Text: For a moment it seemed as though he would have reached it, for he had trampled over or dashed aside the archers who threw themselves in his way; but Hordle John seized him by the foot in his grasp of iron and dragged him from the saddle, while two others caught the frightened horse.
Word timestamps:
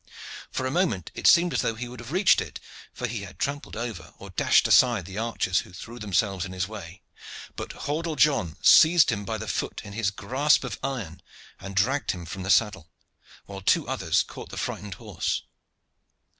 For 0.49 0.65
a 0.65 0.71
moment 0.71 1.11
it 1.13 1.27
seemed 1.27 1.53
as 1.53 1.61
though 1.61 1.75
he 1.75 1.87
would 1.87 1.99
have 1.99 2.11
reached 2.11 2.41
it, 2.41 2.59
for 2.91 3.05
he 3.05 3.21
had 3.21 3.37
trampled 3.37 3.75
over 3.75 4.15
or 4.17 4.31
dashed 4.31 4.67
aside 4.67 5.05
the 5.05 5.19
archers 5.19 5.59
who 5.59 5.71
threw 5.71 5.99
themselves 5.99 6.43
in 6.43 6.53
his 6.53 6.67
way; 6.67 7.03
but 7.55 7.69
Hordle 7.85 8.15
John 8.15 8.57
seized 8.63 9.11
him 9.11 9.25
by 9.25 9.37
the 9.37 9.47
foot 9.47 9.79
in 9.83 9.93
his 9.93 10.09
grasp 10.09 10.63
of 10.63 10.79
iron 10.81 11.21
and 11.59 11.75
dragged 11.75 12.09
him 12.13 12.25
from 12.25 12.41
the 12.41 12.49
saddle, 12.49 12.89
while 13.45 13.61
two 13.61 13.87
others 13.87 14.23
caught 14.23 14.49
the 14.49 14.57
frightened 14.57 14.95
horse. 14.95 15.43